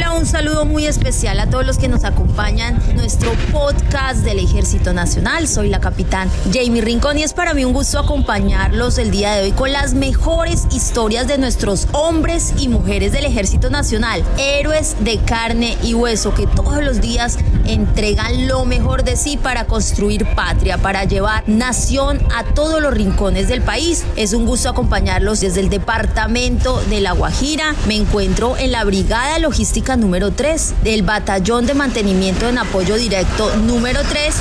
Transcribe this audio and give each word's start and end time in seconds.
Hola, 0.00 0.14
un 0.14 0.24
saludo 0.24 0.64
muy 0.64 0.86
especial 0.86 1.38
a 1.40 1.50
todos 1.50 1.66
los 1.66 1.76
que 1.76 1.86
nos 1.86 2.04
acompañan 2.04 2.80
nuestro 2.94 3.32
podcast 3.52 4.24
del 4.24 4.38
Ejército 4.38 4.94
Nacional. 4.94 5.46
Soy 5.46 5.68
la 5.68 5.78
capitán 5.78 6.30
Jamie 6.50 6.80
Rincón 6.80 7.18
y 7.18 7.22
es 7.22 7.34
para 7.34 7.52
mí 7.52 7.66
un 7.66 7.74
gusto 7.74 7.98
acompañarlos 7.98 8.96
el 8.96 9.10
día 9.10 9.34
de 9.34 9.42
hoy 9.42 9.52
con 9.52 9.72
las 9.72 9.92
mejores 9.92 10.66
historias 10.72 11.28
de 11.28 11.36
nuestros 11.36 11.86
hombres 11.92 12.54
y 12.56 12.68
mujeres 12.68 13.12
del 13.12 13.26
Ejército 13.26 13.68
Nacional, 13.68 14.24
héroes 14.38 14.96
de 15.00 15.18
carne 15.18 15.76
y 15.82 15.92
hueso 15.92 16.32
que 16.32 16.46
todos 16.46 16.82
los 16.82 17.02
días 17.02 17.36
entregan 17.66 18.48
lo 18.48 18.64
mejor 18.64 19.04
de 19.04 19.16
sí 19.16 19.36
para 19.36 19.66
construir 19.66 20.26
patria, 20.34 20.78
para 20.78 21.04
llevar 21.04 21.44
nación 21.46 22.20
a 22.34 22.44
todos 22.44 22.80
los 22.80 22.94
rincones 22.94 23.48
del 23.48 23.60
país. 23.60 24.06
Es 24.16 24.32
un 24.32 24.46
gusto 24.46 24.70
acompañarlos 24.70 25.40
desde 25.40 25.60
el 25.60 25.68
departamento 25.68 26.80
de 26.88 27.02
La 27.02 27.12
Guajira. 27.12 27.74
Me 27.86 27.96
encuentro 27.96 28.56
en 28.56 28.72
la 28.72 28.82
Brigada 28.84 29.38
Logística 29.38 29.89
número 29.96 30.30
3 30.30 30.74
del 30.84 31.02
Batallón 31.02 31.66
de 31.66 31.74
Mantenimiento 31.74 32.48
en 32.48 32.58
Apoyo 32.58 32.96
Directo 32.96 33.54
número 33.56 34.00
3 34.02 34.34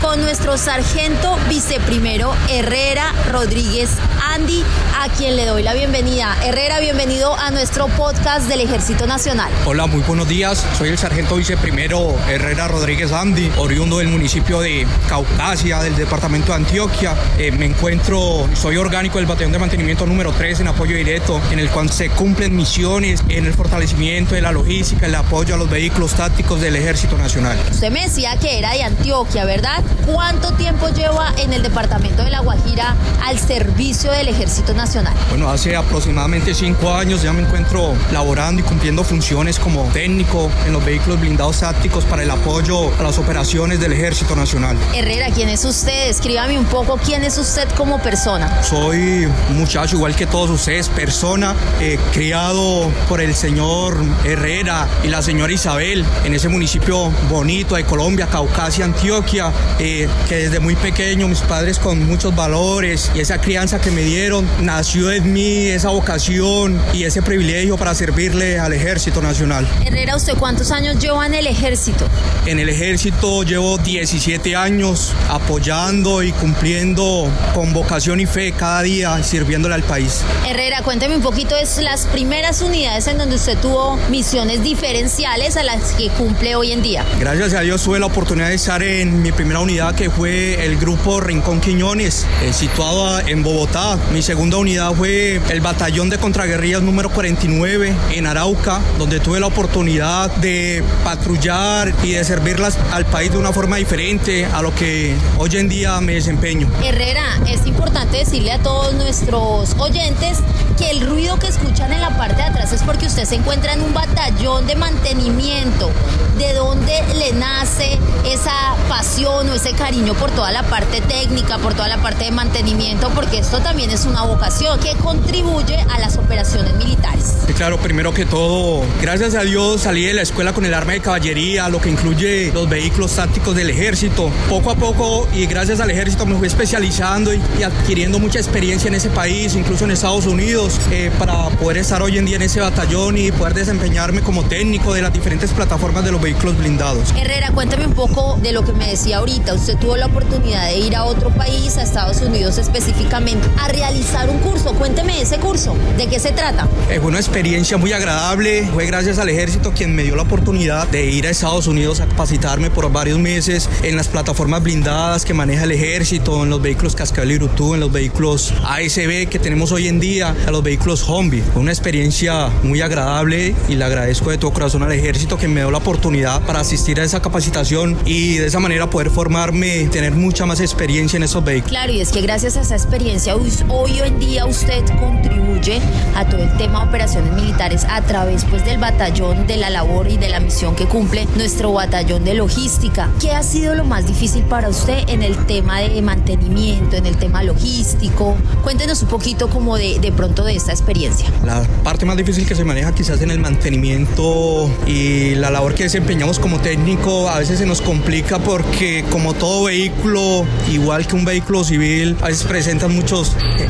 con 0.00 0.20
nuestro 0.20 0.56
sargento 0.58 1.36
viceprimero 1.48 2.32
Herrera 2.50 3.12
Rodríguez 3.30 3.90
Andy, 4.34 4.62
a 5.02 5.08
quien 5.08 5.34
le 5.34 5.46
doy 5.46 5.64
la 5.64 5.74
bienvenida. 5.74 6.36
Herrera, 6.44 6.78
bienvenido 6.78 7.34
a 7.36 7.50
nuestro 7.50 7.88
podcast 7.88 8.46
del 8.46 8.60
Ejército 8.60 9.04
Nacional. 9.04 9.50
Hola, 9.66 9.88
muy 9.88 10.00
buenos 10.02 10.28
días. 10.28 10.64
Soy 10.78 10.90
el 10.90 10.98
sargento 10.98 11.34
viceprimero 11.34 12.14
Herrera 12.28 12.68
Rodríguez 12.68 13.10
Andy, 13.10 13.50
oriundo 13.56 13.98
del 13.98 14.06
municipio 14.06 14.60
de 14.60 14.86
Caucasia, 15.08 15.80
del 15.80 15.96
departamento 15.96 16.52
de 16.52 16.58
Antioquia. 16.58 17.16
Eh, 17.36 17.50
me 17.50 17.66
encuentro, 17.66 18.48
soy 18.54 18.76
orgánico 18.76 19.18
del 19.18 19.26
batallón 19.26 19.50
de 19.50 19.58
mantenimiento 19.58 20.06
número 20.06 20.30
3 20.30 20.60
en 20.60 20.68
apoyo 20.68 20.94
directo, 20.94 21.40
en 21.50 21.58
el 21.58 21.68
cual 21.68 21.90
se 21.90 22.08
cumplen 22.08 22.54
misiones 22.54 23.24
en 23.28 23.46
el 23.46 23.54
fortalecimiento 23.54 24.36
de 24.36 24.42
la 24.42 24.52
logística, 24.52 25.06
el 25.06 25.16
apoyo 25.16 25.56
a 25.56 25.58
los 25.58 25.68
vehículos 25.68 26.12
tácticos 26.12 26.60
del 26.60 26.76
Ejército 26.76 27.18
Nacional. 27.18 27.58
Usted 27.72 27.90
me 27.90 28.04
decía 28.04 28.36
que 28.36 28.56
era 28.56 28.70
de 28.70 28.84
Antioquia, 28.84 29.46
¿verdad? 29.46 29.82
¿Cuánto 30.06 30.52
tiempo 30.52 30.90
lleva 30.90 31.34
en 31.38 31.52
el 31.52 31.64
departamento 31.64 32.22
de 32.22 32.30
La 32.30 32.38
Guajira 32.38 32.94
al 33.24 33.40
servicio 33.40 34.12
del 34.12 34.28
Ejército 34.28 34.72
Nacional? 34.74 34.91
Bueno, 35.30 35.48
hace 35.48 35.74
aproximadamente 35.74 36.54
cinco 36.54 36.92
años 36.92 37.22
ya 37.22 37.32
me 37.32 37.42
encuentro 37.42 37.94
laborando 38.12 38.60
y 38.60 38.64
cumpliendo 38.64 39.02
funciones 39.04 39.58
como 39.58 39.84
técnico 39.92 40.50
en 40.66 40.72
los 40.74 40.84
vehículos 40.84 41.18
blindados 41.18 41.60
tácticos 41.60 42.04
para 42.04 42.22
el 42.22 42.30
apoyo 42.30 42.92
a 42.98 43.02
las 43.02 43.18
operaciones 43.18 43.80
del 43.80 43.92
Ejército 43.92 44.36
Nacional. 44.36 44.76
Herrera, 44.94 45.28
¿quién 45.34 45.48
es 45.48 45.64
usted? 45.64 46.08
Escríbame 46.08 46.58
un 46.58 46.66
poco 46.66 46.98
quién 46.98 47.24
es 47.24 47.38
usted 47.38 47.68
como 47.70 48.02
persona. 48.02 48.62
Soy 48.62 49.26
un 49.50 49.58
muchacho 49.58 49.96
igual 49.96 50.14
que 50.14 50.26
todos 50.26 50.50
ustedes, 50.50 50.88
persona 50.90 51.54
eh, 51.80 51.98
criado 52.12 52.90
por 53.08 53.22
el 53.22 53.34
señor 53.34 53.96
Herrera 54.24 54.86
y 55.02 55.08
la 55.08 55.22
señora 55.22 55.52
Isabel 55.52 56.04
en 56.24 56.34
ese 56.34 56.48
municipio 56.48 57.10
bonito 57.30 57.76
de 57.76 57.84
Colombia, 57.84 58.26
Caucasia, 58.26 58.84
Antioquia. 58.84 59.52
Eh, 59.78 60.08
que 60.28 60.36
desde 60.36 60.60
muy 60.60 60.76
pequeño 60.76 61.28
mis 61.28 61.40
padres 61.40 61.78
con 61.78 62.06
muchos 62.06 62.34
valores 62.34 63.10
y 63.14 63.20
esa 63.20 63.40
crianza 63.40 63.80
que 63.80 63.90
me 63.90 64.02
dieron, 64.02 64.46
nació 64.82 65.12
en 65.12 65.32
mí 65.32 65.68
esa 65.68 65.90
vocación 65.90 66.76
y 66.92 67.04
ese 67.04 67.22
privilegio 67.22 67.76
para 67.76 67.94
servirle 67.94 68.58
al 68.58 68.72
Ejército 68.72 69.22
Nacional. 69.22 69.64
Herrera, 69.86 70.16
¿usted 70.16 70.34
cuántos 70.36 70.72
años 70.72 70.98
lleva 70.98 71.24
en 71.24 71.34
el 71.34 71.46
ejército? 71.46 72.04
En 72.46 72.58
el 72.58 72.68
ejército 72.68 73.44
llevo 73.44 73.78
17 73.78 74.56
años 74.56 75.12
apoyando 75.28 76.24
y 76.24 76.32
cumpliendo 76.32 77.30
con 77.54 77.72
vocación 77.72 78.18
y 78.18 78.26
fe 78.26 78.50
cada 78.50 78.82
día 78.82 79.22
sirviéndole 79.22 79.76
al 79.76 79.84
país. 79.84 80.22
Herrera, 80.48 80.82
cuénteme 80.82 81.14
un 81.14 81.22
poquito, 81.22 81.56
es 81.56 81.78
las 81.78 82.06
primeras 82.06 82.60
unidades 82.60 83.06
en 83.06 83.18
donde 83.18 83.36
usted 83.36 83.56
tuvo 83.58 83.96
misiones 84.10 84.64
diferenciales 84.64 85.56
a 85.56 85.62
las 85.62 85.92
que 85.92 86.08
cumple 86.08 86.56
hoy 86.56 86.72
en 86.72 86.82
día. 86.82 87.04
Gracias 87.20 87.54
a 87.54 87.60
Dios 87.60 87.84
tuve 87.84 88.00
la 88.00 88.06
oportunidad 88.06 88.48
de 88.48 88.56
estar 88.56 88.82
en 88.82 89.22
mi 89.22 89.30
primera 89.30 89.60
unidad 89.60 89.94
que 89.94 90.10
fue 90.10 90.66
el 90.66 90.76
grupo 90.76 91.20
Rincón 91.20 91.60
Quiñones, 91.60 92.26
eh, 92.42 92.52
situado 92.52 93.20
en 93.20 93.44
Bogotá. 93.44 93.96
Mi 94.12 94.22
segunda 94.22 94.56
unidad 94.56 94.71
fue 94.96 95.38
el 95.50 95.60
batallón 95.60 96.08
de 96.08 96.16
contraguerrillas 96.16 96.80
número 96.80 97.10
49 97.10 97.94
en 98.12 98.26
Arauca, 98.26 98.80
donde 98.98 99.20
tuve 99.20 99.38
la 99.38 99.46
oportunidad 99.46 100.30
de 100.36 100.82
patrullar 101.04 101.92
y 102.02 102.12
de 102.12 102.24
servirlas 102.24 102.78
al 102.90 103.04
país 103.04 103.30
de 103.30 103.38
una 103.38 103.52
forma 103.52 103.76
diferente 103.76 104.46
a 104.46 104.62
lo 104.62 104.74
que 104.74 105.14
hoy 105.36 105.56
en 105.56 105.68
día 105.68 106.00
me 106.00 106.14
desempeño. 106.14 106.70
Herrera, 106.82 107.38
es 107.46 107.66
importante 107.66 108.16
decirle 108.16 108.52
a 108.52 108.58
todos 108.60 108.94
nuestros 108.94 109.74
oyentes 109.78 110.38
que 110.76 110.90
el 110.90 111.06
ruido 111.06 111.38
que 111.38 111.48
escuchan 111.48 111.92
en 111.92 112.00
la 112.00 112.16
parte 112.16 112.36
de 112.36 112.42
atrás 112.42 112.72
es 112.72 112.82
porque 112.82 113.06
usted 113.06 113.24
se 113.24 113.36
encuentra 113.36 113.72
en 113.72 113.82
un 113.82 113.94
batallón 113.94 114.66
de 114.66 114.76
mantenimiento. 114.76 115.90
¿De 116.38 116.54
dónde 116.54 117.02
le 117.16 117.32
nace 117.32 117.98
esa 118.24 118.74
pasión 118.88 119.48
o 119.50 119.54
ese 119.54 119.72
cariño 119.72 120.14
por 120.14 120.30
toda 120.30 120.50
la 120.50 120.62
parte 120.62 121.00
técnica, 121.02 121.58
por 121.58 121.74
toda 121.74 121.88
la 121.88 121.98
parte 121.98 122.24
de 122.24 122.30
mantenimiento? 122.30 123.10
Porque 123.10 123.38
esto 123.38 123.60
también 123.60 123.90
es 123.90 124.04
una 124.04 124.22
vocación 124.22 124.78
que 124.80 124.94
contribuye 124.96 125.78
a 125.90 125.98
las 125.98 126.16
operaciones 126.16 126.74
militares. 126.74 127.34
Claro, 127.56 127.78
primero 127.78 128.14
que 128.14 128.24
todo, 128.24 128.82
gracias 129.00 129.34
a 129.34 129.42
Dios 129.42 129.82
salí 129.82 130.04
de 130.04 130.14
la 130.14 130.22
escuela 130.22 130.52
con 130.52 130.64
el 130.64 130.74
arma 130.74 130.92
de 130.92 131.00
caballería, 131.00 131.68
lo 131.68 131.80
que 131.80 131.90
incluye 131.90 132.50
los 132.52 132.68
vehículos 132.68 133.12
tácticos 133.12 133.54
del 133.54 133.70
ejército. 133.70 134.30
Poco 134.48 134.70
a 134.70 134.74
poco 134.74 135.28
y 135.34 135.46
gracias 135.46 135.80
al 135.80 135.90
ejército 135.90 136.26
me 136.26 136.36
fui 136.36 136.48
especializando 136.48 137.32
y 137.32 137.62
adquiriendo 137.62 138.18
mucha 138.18 138.38
experiencia 138.38 138.88
en 138.88 138.94
ese 138.94 139.10
país, 139.10 139.54
incluso 139.54 139.84
en 139.84 139.92
Estados 139.92 140.26
Unidos, 140.26 140.71
eh, 140.90 141.10
para 141.18 141.48
poder 141.50 141.78
estar 141.78 142.02
hoy 142.02 142.18
en 142.18 142.24
día 142.24 142.36
en 142.36 142.42
ese 142.42 142.60
batallón 142.60 143.18
y 143.18 143.32
poder 143.32 143.54
desempeñarme 143.54 144.20
como 144.22 144.44
técnico 144.44 144.94
de 144.94 145.02
las 145.02 145.12
diferentes 145.12 145.50
plataformas 145.52 146.04
de 146.04 146.12
los 146.12 146.20
vehículos 146.20 146.56
blindados. 146.56 147.12
Herrera, 147.16 147.50
cuéntame 147.52 147.86
un 147.86 147.94
poco 147.94 148.38
de 148.42 148.52
lo 148.52 148.64
que 148.64 148.72
me 148.72 148.88
decía 148.88 149.18
ahorita. 149.18 149.54
Usted 149.54 149.76
tuvo 149.78 149.96
la 149.96 150.06
oportunidad 150.06 150.66
de 150.66 150.78
ir 150.78 150.96
a 150.96 151.04
otro 151.04 151.30
país, 151.30 151.76
a 151.76 151.82
Estados 151.82 152.20
Unidos 152.20 152.58
específicamente, 152.58 153.48
a 153.60 153.68
realizar 153.68 154.28
un 154.28 154.38
curso. 154.38 154.61
Cuénteme 154.78 155.20
ese 155.20 155.38
curso. 155.38 155.74
¿De 155.96 156.06
qué 156.08 156.18
se 156.18 156.32
trata? 156.32 156.66
Fue 156.86 156.98
una 156.98 157.18
experiencia 157.18 157.76
muy 157.76 157.92
agradable. 157.92 158.68
Fue 158.72 158.86
gracias 158.86 159.18
al 159.18 159.28
ejército 159.28 159.72
quien 159.72 159.94
me 159.94 160.02
dio 160.02 160.16
la 160.16 160.22
oportunidad 160.22 160.88
de 160.88 161.10
ir 161.10 161.26
a 161.26 161.30
Estados 161.30 161.66
Unidos 161.66 162.00
a 162.00 162.06
capacitarme 162.06 162.70
por 162.70 162.90
varios 162.90 163.18
meses 163.18 163.68
en 163.82 163.96
las 163.96 164.08
plataformas 164.08 164.62
blindadas 164.62 165.24
que 165.24 165.34
maneja 165.34 165.64
el 165.64 165.72
ejército, 165.72 166.42
en 166.42 166.50
los 166.50 166.60
vehículos 166.60 166.96
Cascabel 166.96 167.32
y 167.32 167.36
Urutú, 167.36 167.74
en 167.74 167.80
los 167.80 167.92
vehículos 167.92 168.52
ASB 168.64 169.28
que 169.28 169.38
tenemos 169.38 169.72
hoy 169.72 169.88
en 169.88 170.00
día, 170.00 170.34
a 170.46 170.50
los 170.50 170.62
vehículos 170.62 171.08
Humvee. 171.08 171.42
Fue 171.52 171.62
una 171.62 171.72
experiencia 171.72 172.50
muy 172.62 172.80
agradable 172.80 173.54
y 173.68 173.74
le 173.74 173.84
agradezco 173.84 174.30
de 174.30 174.38
todo 174.38 174.52
corazón 174.52 174.82
al 174.82 174.92
ejército 174.92 175.36
que 175.36 175.48
me 175.48 175.60
dio 175.60 175.70
la 175.70 175.78
oportunidad 175.78 176.42
para 176.42 176.60
asistir 176.60 177.00
a 177.00 177.04
esa 177.04 177.20
capacitación 177.20 177.98
y 178.04 178.36
de 178.36 178.46
esa 178.46 178.60
manera 178.60 178.88
poder 178.90 179.10
formarme, 179.10 179.88
tener 179.88 180.12
mucha 180.12 180.46
más 180.46 180.60
experiencia 180.60 181.16
en 181.16 181.24
esos 181.24 181.44
vehículos. 181.44 181.70
Claro, 181.70 181.92
y 181.92 182.00
es 182.00 182.10
que 182.10 182.20
gracias 182.20 182.56
a 182.56 182.62
esa 182.62 182.74
experiencia 182.74 183.36
hoy 183.36 183.98
en 184.04 184.18
día 184.18 184.46
usted 184.46 184.71
contribuye 184.98 185.80
a 186.16 186.24
todo 186.24 186.42
el 186.42 186.56
tema 186.56 186.80
de 186.80 186.88
operaciones 186.88 187.32
militares 187.34 187.86
a 187.88 188.02
través 188.02 188.44
pues 188.44 188.64
del 188.64 188.78
batallón 188.78 189.46
de 189.46 189.56
la 189.56 189.70
labor 189.70 190.08
y 190.08 190.16
de 190.16 190.28
la 190.28 190.40
misión 190.40 190.74
que 190.74 190.86
cumple 190.86 191.26
nuestro 191.36 191.72
batallón 191.72 192.24
de 192.24 192.34
logística. 192.34 193.10
¿Qué 193.20 193.32
ha 193.32 193.42
sido 193.42 193.74
lo 193.74 193.84
más 193.84 194.06
difícil 194.06 194.42
para 194.44 194.68
usted 194.68 195.08
en 195.08 195.22
el 195.22 195.36
tema 195.46 195.80
de 195.80 196.00
mantenimiento, 196.02 196.96
en 196.96 197.06
el 197.06 197.16
tema 197.16 197.42
logístico? 197.42 198.36
Cuéntenos 198.62 199.02
un 199.02 199.08
poquito 199.08 199.48
como 199.48 199.76
de, 199.76 199.98
de 200.00 200.12
pronto 200.12 200.44
de 200.44 200.56
esta 200.56 200.72
experiencia. 200.72 201.28
La 201.44 201.62
parte 201.84 202.04
más 202.04 202.16
difícil 202.16 202.46
que 202.46 202.54
se 202.54 202.64
maneja 202.64 202.94
quizás 202.94 203.20
en 203.20 203.30
el 203.30 203.38
mantenimiento 203.38 204.70
y 204.86 205.34
la 205.34 205.50
labor 205.50 205.74
que 205.74 205.84
desempeñamos 205.84 206.38
como 206.38 206.60
técnico 206.60 207.28
a 207.28 207.38
veces 207.38 207.58
se 207.58 207.66
nos 207.66 207.80
complica 207.80 208.38
porque 208.38 209.04
como 209.10 209.34
todo 209.34 209.64
vehículo, 209.64 210.44
igual 210.70 211.06
que 211.06 211.14
un 211.14 211.24
vehículo 211.24 211.64
civil, 211.64 212.16
a 212.22 212.28
veces 212.28 212.44
presentan 212.44 212.94
muchos, 212.94 213.36
eh, 213.58 213.68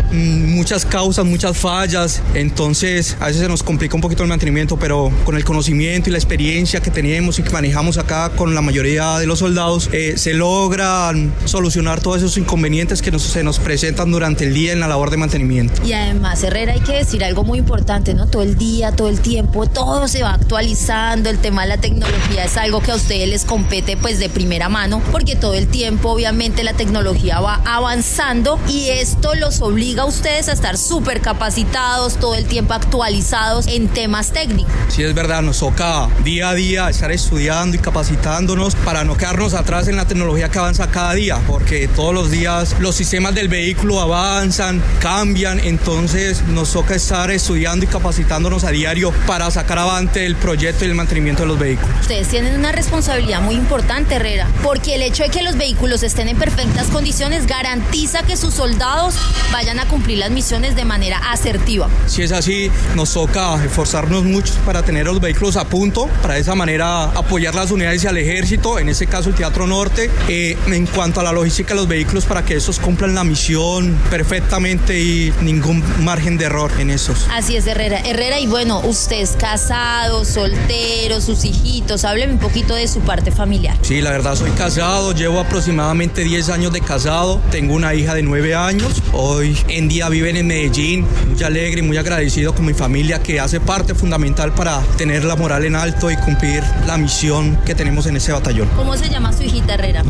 muchas 0.82 0.86
causas, 0.86 1.24
muchas 1.24 1.56
fallas, 1.56 2.22
entonces 2.34 3.16
a 3.20 3.26
veces 3.26 3.42
se 3.42 3.48
nos 3.48 3.62
complica 3.62 3.94
un 3.94 4.00
poquito 4.00 4.22
el 4.22 4.28
mantenimiento, 4.28 4.76
pero 4.76 5.12
con 5.24 5.36
el 5.36 5.44
conocimiento 5.44 6.08
y 6.08 6.12
la 6.12 6.18
experiencia 6.18 6.80
que 6.80 6.90
tenemos 6.90 7.38
y 7.38 7.42
que 7.42 7.50
manejamos 7.50 7.98
acá 7.98 8.30
con 8.30 8.54
la 8.54 8.62
mayoría 8.62 9.18
de 9.18 9.26
los 9.26 9.38
soldados, 9.38 9.88
eh, 9.92 10.14
se 10.16 10.34
logran 10.34 11.32
solucionar 11.44 12.00
todos 12.00 12.18
esos 12.18 12.36
inconvenientes 12.36 13.02
que 13.02 13.16
se 13.18 13.44
nos 13.44 13.58
presentan 13.58 14.10
durante 14.10 14.44
el 14.44 14.54
día 14.54 14.72
en 14.72 14.80
la 14.80 14.88
labor 14.88 15.10
de 15.10 15.18
mantenimiento. 15.18 15.86
Y 15.86 15.92
además, 15.92 16.42
Herrera, 16.42 16.72
hay 16.72 16.80
que 16.80 16.92
decir 16.92 17.22
algo 17.22 17.44
muy 17.44 17.58
importante, 17.58 18.14
¿no? 18.14 18.26
Todo 18.26 18.42
el 18.42 18.56
día, 18.56 18.92
todo 18.92 19.08
el 19.08 19.20
tiempo, 19.20 19.66
todo 19.66 20.08
se 20.08 20.22
va 20.22 20.34
actualizando, 20.34 21.30
el 21.30 21.38
tema 21.38 21.62
de 21.62 21.68
la 21.68 21.78
tecnología 21.78 22.44
es 22.44 22.56
algo 22.56 22.80
que 22.80 22.90
a 22.90 22.96
ustedes 22.96 23.28
les 23.28 23.44
compete 23.44 23.96
pues 23.96 24.18
de 24.18 24.28
primera 24.28 24.68
mano, 24.68 25.02
porque 25.12 25.36
todo 25.36 25.54
el 25.54 25.68
tiempo 25.68 26.10
obviamente 26.10 26.64
la 26.64 26.72
tecnología 26.72 27.40
va 27.40 27.60
avanzando 27.64 28.58
y 28.68 28.88
esto 28.88 29.34
los 29.34 29.60
obliga 29.60 30.02
a 30.02 30.06
ustedes 30.06 30.48
a 30.48 30.52
estar 30.52 30.71
súper 30.78 31.20
capacitados 31.20 31.42
capacitados, 31.42 32.18
todo 32.20 32.36
el 32.36 32.46
tiempo 32.46 32.72
actualizados 32.72 33.66
en 33.66 33.88
temas 33.88 34.30
técnicos. 34.30 34.72
Sí, 34.88 35.02
es 35.02 35.12
verdad, 35.12 35.42
nos 35.42 35.58
toca 35.58 36.08
día 36.22 36.50
a 36.50 36.54
día 36.54 36.88
estar 36.88 37.10
estudiando 37.10 37.76
y 37.76 37.80
capacitándonos 37.80 38.76
para 38.76 39.02
no 39.02 39.16
quedarnos 39.16 39.54
atrás 39.54 39.88
en 39.88 39.96
la 39.96 40.06
tecnología 40.06 40.50
que 40.50 40.58
avanza 40.58 40.88
cada 40.88 41.14
día, 41.14 41.40
porque 41.48 41.88
todos 41.88 42.14
los 42.14 42.30
días 42.30 42.76
los 42.78 42.94
sistemas 42.94 43.34
del 43.34 43.48
vehículo 43.48 44.00
avanzan, 44.00 44.80
cambian, 45.00 45.58
entonces 45.58 46.42
nos 46.46 46.72
toca 46.72 46.94
estar 46.94 47.30
estudiando 47.32 47.86
y 47.86 47.88
capacitándonos 47.88 48.62
a 48.62 48.70
diario 48.70 49.12
para 49.26 49.50
sacar 49.50 49.78
avante 49.78 50.24
el 50.24 50.36
proyecto 50.36 50.84
y 50.84 50.88
el 50.88 50.94
mantenimiento 50.94 51.42
de 51.42 51.48
los 51.48 51.58
vehículos. 51.58 51.90
Ustedes 52.02 52.28
tienen 52.28 52.56
una 52.56 52.70
responsabilidad 52.70 53.42
muy 53.42 53.56
importante, 53.56 54.14
Herrera, 54.14 54.46
porque 54.62 54.94
el 54.94 55.02
hecho 55.02 55.24
de 55.24 55.30
que 55.30 55.42
los 55.42 55.56
vehículos 55.56 56.04
estén 56.04 56.28
en 56.28 56.38
perfectas 56.38 56.86
condiciones 56.86 57.48
garantiza 57.48 58.22
que 58.22 58.36
sus 58.36 58.54
soldados 58.54 59.16
vayan 59.50 59.80
a 59.80 59.88
cumplir 59.88 60.18
las 60.18 60.30
misiones 60.30 60.61
de 60.70 60.84
manera 60.84 61.18
asertiva. 61.32 61.88
Si 62.06 62.22
es 62.22 62.30
así, 62.30 62.70
nos 62.94 63.12
toca 63.12 63.62
esforzarnos 63.64 64.22
mucho 64.22 64.54
para 64.64 64.82
tener 64.82 65.06
los 65.06 65.20
vehículos 65.20 65.56
a 65.56 65.64
punto, 65.64 66.08
para 66.22 66.34
de 66.34 66.40
esa 66.40 66.54
manera 66.54 67.04
apoyar 67.04 67.54
las 67.54 67.72
unidades 67.72 68.04
y 68.04 68.06
al 68.06 68.16
ejército, 68.16 68.78
en 68.78 68.88
este 68.88 69.08
caso 69.08 69.30
el 69.30 69.34
Teatro 69.34 69.66
Norte, 69.66 70.08
eh, 70.28 70.56
en 70.68 70.86
cuanto 70.86 71.18
a 71.18 71.24
la 71.24 71.32
logística 71.32 71.70
de 71.70 71.80
los 71.80 71.88
vehículos 71.88 72.24
para 72.24 72.44
que 72.44 72.54
estos 72.54 72.78
cumplan 72.78 73.14
la 73.14 73.24
misión 73.24 73.98
perfectamente 74.08 75.00
y 75.00 75.32
ningún 75.42 75.82
margen 76.04 76.38
de 76.38 76.44
error 76.44 76.70
en 76.78 76.90
esos. 76.90 77.26
Así 77.32 77.56
es, 77.56 77.66
Herrera. 77.66 77.98
Herrera, 77.98 78.38
y 78.38 78.46
bueno, 78.46 78.80
usted 78.80 79.20
es 79.20 79.30
casado, 79.30 80.24
soltero, 80.24 81.20
sus 81.20 81.44
hijitos, 81.44 82.04
hábleme 82.04 82.34
un 82.34 82.38
poquito 82.38 82.74
de 82.74 82.86
su 82.86 83.00
parte 83.00 83.32
familiar. 83.32 83.76
Sí, 83.82 84.00
la 84.00 84.12
verdad 84.12 84.36
soy 84.36 84.52
casado, 84.52 85.12
llevo 85.12 85.40
aproximadamente 85.40 86.22
10 86.22 86.50
años 86.50 86.72
de 86.72 86.80
casado, 86.80 87.40
tengo 87.50 87.74
una 87.74 87.94
hija 87.94 88.14
de 88.14 88.22
9 88.22 88.54
años, 88.54 89.02
hoy 89.12 89.58
en 89.68 89.88
día 89.88 90.08
viven 90.08 90.36
en 90.36 90.51
Medellín, 90.52 91.06
muy 91.30 91.42
alegre 91.42 91.80
y 91.80 91.82
muy 91.82 91.96
agradecido 91.96 92.54
con 92.54 92.66
mi 92.66 92.74
familia 92.74 93.22
que 93.22 93.40
hace 93.40 93.58
parte 93.58 93.94
fundamental 93.94 94.52
para 94.52 94.82
tener 94.98 95.24
la 95.24 95.34
moral 95.34 95.64
en 95.64 95.74
alto 95.74 96.10
y 96.10 96.16
cumplir 96.16 96.62
la 96.86 96.98
misión 96.98 97.56
que 97.64 97.74
tenemos 97.74 98.04
en 98.04 98.16
ese 98.16 98.32
batallón. 98.32 98.68
¿Cómo 98.76 98.94
se 98.94 99.08
llama 99.08 99.32
su 99.32 99.44
hijita 99.44 99.74
Herrera? 99.74 100.02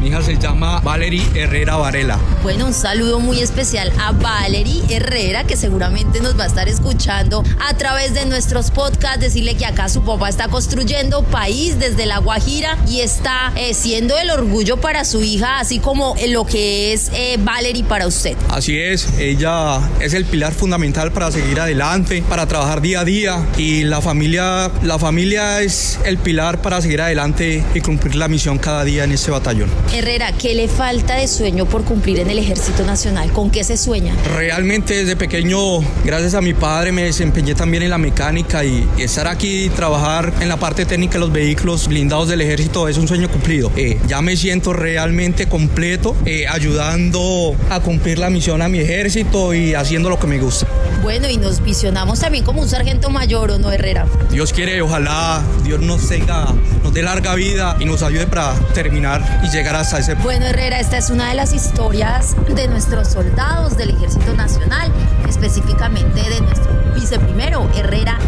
Mi 0.00 0.08
hija 0.08 0.22
se 0.22 0.38
llama 0.38 0.80
Valerie 0.80 1.22
Herrera 1.34 1.76
Varela. 1.76 2.18
Bueno, 2.42 2.64
un 2.64 2.72
saludo 2.72 3.20
muy 3.20 3.40
especial 3.40 3.92
a 4.00 4.12
Valerie 4.12 4.82
Herrera, 4.88 5.44
que 5.44 5.56
seguramente 5.56 6.20
nos 6.22 6.38
va 6.40 6.44
a 6.44 6.46
estar 6.46 6.70
escuchando 6.70 7.44
a 7.60 7.74
través 7.74 8.14
de 8.14 8.24
nuestros 8.24 8.70
podcasts. 8.70 9.20
Decirle 9.20 9.56
que 9.56 9.66
acá 9.66 9.90
su 9.90 10.02
papá 10.02 10.30
está 10.30 10.48
construyendo 10.48 11.22
país 11.24 11.78
desde 11.78 12.06
La 12.06 12.16
Guajira 12.16 12.78
y 12.88 13.00
está 13.00 13.52
eh, 13.56 13.74
siendo 13.74 14.16
el 14.16 14.30
orgullo 14.30 14.78
para 14.78 15.04
su 15.04 15.22
hija, 15.22 15.58
así 15.58 15.80
como 15.80 16.14
lo 16.28 16.46
que 16.46 16.94
es 16.94 17.10
eh, 17.12 17.36
Valerie 17.38 17.84
para 17.84 18.06
usted. 18.06 18.38
Así 18.48 18.78
es, 18.78 19.06
ella 19.18 19.80
es 20.00 20.14
el 20.14 20.24
pilar 20.24 20.54
fundamental 20.54 21.12
para 21.12 21.30
seguir 21.30 21.60
adelante, 21.60 22.24
para 22.26 22.46
trabajar 22.46 22.80
día 22.80 23.00
a 23.00 23.04
día 23.04 23.46
y 23.58 23.82
la 23.82 24.00
familia, 24.00 24.70
la 24.82 24.98
familia 24.98 25.60
es 25.60 26.00
el 26.06 26.16
pilar 26.16 26.62
para 26.62 26.80
seguir 26.80 27.02
adelante 27.02 27.62
y 27.74 27.80
cumplir 27.82 28.16
la 28.16 28.28
misión 28.28 28.56
cada 28.56 28.82
día 28.82 29.04
en 29.04 29.12
este 29.12 29.30
batallón. 29.30 29.68
Herrera, 29.92 30.30
¿qué 30.30 30.54
le 30.54 30.68
falta 30.68 31.16
de 31.16 31.26
sueño 31.26 31.66
por 31.66 31.84
cumplir 31.84 32.20
en 32.20 32.30
el 32.30 32.38
Ejército 32.38 32.84
Nacional? 32.84 33.32
¿Con 33.32 33.50
qué 33.50 33.64
se 33.64 33.76
sueña? 33.76 34.14
Realmente 34.36 34.94
desde 34.94 35.16
pequeño, 35.16 35.80
gracias 36.04 36.34
a 36.34 36.40
mi 36.40 36.54
padre, 36.54 36.92
me 36.92 37.02
desempeñé 37.02 37.56
también 37.56 37.82
en 37.82 37.90
la 37.90 37.98
mecánica 37.98 38.64
y, 38.64 38.88
estar 38.98 39.26
aquí 39.26 39.64
y 39.64 39.68
trabajar 39.68 40.32
en 40.40 40.48
la 40.48 40.58
parte 40.58 40.86
técnica 40.86 41.14
de 41.14 41.20
los 41.20 41.32
vehículos 41.32 41.88
blindados 41.88 42.28
del 42.28 42.40
Ejército 42.40 42.86
es 42.86 42.98
un 42.98 43.08
sueño 43.08 43.28
cumplido. 43.28 43.72
Eh, 43.76 43.98
ya 44.06 44.22
me 44.22 44.36
siento 44.36 44.72
realmente 44.72 45.48
completo, 45.48 46.14
eh, 46.24 46.46
ayudando 46.46 47.56
a 47.68 47.80
cumplir 47.80 48.20
la 48.20 48.30
misión 48.30 48.62
a 48.62 48.68
mi 48.68 48.78
ejército 48.78 49.54
y 49.54 49.74
haciendo 49.74 50.08
lo 50.08 50.20
que 50.20 50.28
me 50.28 50.38
gusta. 50.38 50.68
Bueno, 51.02 51.28
y 51.28 51.36
nos 51.36 51.64
visionamos 51.64 52.20
también 52.20 52.44
como 52.44 52.60
un 52.60 52.68
sargento 52.68 53.10
mayor, 53.10 53.50
¿o 53.50 53.58
no, 53.58 53.72
Herrera? 53.72 54.06
Dios 54.30 54.52
quiere, 54.52 54.80
ojalá 54.82 55.42
Dios 55.64 55.80
nos 55.80 56.08
tenga, 56.08 56.54
nos 56.84 56.92
dé 56.94 57.02
larga 57.02 57.34
vida 57.34 57.76
y 57.80 57.86
nos 57.86 58.02
ayude 58.02 58.26
para 58.26 58.54
terminar 58.74 59.40
y 59.42 59.48
llegar 59.48 59.76
a 59.76 59.79
bueno, 60.22 60.44
Herrera, 60.44 60.78
esta 60.78 60.98
es 60.98 61.08
una 61.08 61.30
de 61.30 61.34
las 61.34 61.54
historias 61.54 62.36
de 62.54 62.68
nuestros 62.68 63.08
soldados 63.08 63.78
del 63.78 63.88
Ejército 63.96 64.34
Nacional, 64.34 64.92
específicamente 65.26 66.20
de 66.20 66.42
nuestro 66.42 66.70
viceprimero, 66.94 67.66
Herrera 67.74 68.18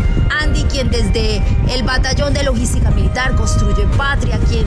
Andy, 0.40 0.64
quien 0.64 0.90
desde 0.90 1.42
el 1.68 1.82
Batallón 1.82 2.32
de 2.32 2.42
Logística 2.42 2.90
Militar 2.90 3.34
construye 3.34 3.86
patria, 3.98 4.38
quien 4.48 4.64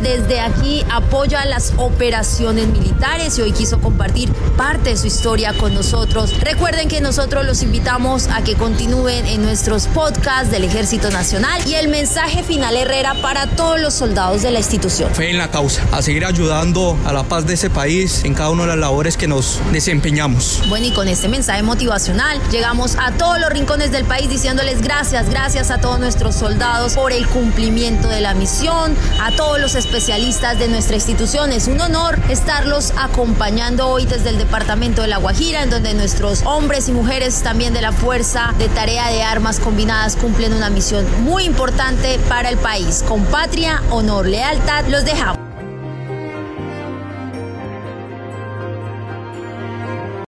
desde 0.00 0.40
aquí 0.40 0.84
apoya 0.90 1.44
las 1.44 1.72
operaciones 1.76 2.68
militares 2.68 3.38
y 3.38 3.42
hoy 3.42 3.52
quiso 3.52 3.80
compartir 3.80 4.32
parte 4.56 4.90
de 4.90 4.96
su 4.96 5.06
historia 5.06 5.52
con 5.52 5.74
nosotros. 5.74 6.38
Recuerden 6.40 6.88
que 6.88 7.00
nosotros 7.00 7.44
los 7.44 7.62
invitamos 7.62 8.28
a 8.28 8.42
que 8.42 8.54
continúen 8.54 9.26
en 9.26 9.42
nuestros 9.42 9.86
podcasts 9.86 10.50
del 10.50 10.64
Ejército 10.64 11.10
Nacional 11.10 11.60
y 11.66 11.74
el 11.74 11.88
mensaje 11.88 12.42
final 12.42 12.76
Herrera 12.76 13.14
para 13.22 13.46
todos 13.46 13.80
los 13.80 13.94
soldados 13.94 14.42
de 14.42 14.50
la 14.50 14.58
institución. 14.58 15.14
Fe 15.14 15.30
en 15.30 15.38
la 15.38 15.50
causa, 15.50 15.82
a 15.92 16.02
seguir 16.02 16.24
ayudando 16.24 16.98
a 17.04 17.12
la 17.12 17.24
paz 17.24 17.46
de 17.46 17.54
ese 17.54 17.70
país 17.70 18.24
en 18.24 18.34
cada 18.34 18.50
una 18.50 18.62
de 18.62 18.68
las 18.68 18.78
labores 18.78 19.16
que 19.16 19.28
nos 19.28 19.60
desempeñamos. 19.72 20.62
Bueno, 20.68 20.86
y 20.86 20.92
con 20.92 21.08
este 21.08 21.28
mensaje 21.28 21.62
motivacional 21.62 22.40
llegamos 22.50 22.96
a 22.96 23.12
todos 23.12 23.38
los 23.40 23.50
rincones 23.50 23.92
del 23.92 24.04
país 24.04 24.28
diciéndoles 24.28 24.82
gracias, 24.82 25.28
gracias 25.28 25.70
a 25.70 25.78
todos 25.78 25.98
nuestros 25.98 26.34
soldados 26.34 26.94
por 26.94 27.12
el 27.12 27.26
cumplimiento 27.28 28.08
de 28.08 28.20
la 28.20 28.34
misión, 28.34 28.94
a 29.20 29.32
todos 29.32 29.60
los 29.60 29.74
especialistas 29.90 30.56
de 30.56 30.68
nuestra 30.68 30.94
institución. 30.94 31.50
Es 31.50 31.66
un 31.66 31.80
honor 31.80 32.16
estarlos 32.28 32.92
acompañando 32.96 33.88
hoy 33.88 34.06
desde 34.06 34.28
el 34.28 34.38
departamento 34.38 35.02
de 35.02 35.08
La 35.08 35.16
Guajira, 35.16 35.64
en 35.64 35.70
donde 35.70 35.94
nuestros 35.94 36.42
hombres 36.44 36.88
y 36.88 36.92
mujeres 36.92 37.42
también 37.42 37.74
de 37.74 37.82
la 37.82 37.90
Fuerza 37.90 38.54
de 38.56 38.68
Tarea 38.68 39.08
de 39.08 39.24
Armas 39.24 39.58
Combinadas 39.58 40.14
cumplen 40.14 40.54
una 40.54 40.70
misión 40.70 41.04
muy 41.24 41.42
importante 41.42 42.20
para 42.28 42.50
el 42.50 42.56
país. 42.58 43.02
Con 43.08 43.24
patria, 43.24 43.82
honor, 43.90 44.28
lealtad, 44.28 44.86
los 44.86 45.04
dejamos. 45.04 45.49